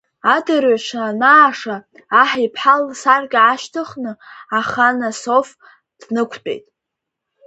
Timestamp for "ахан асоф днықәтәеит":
4.57-6.65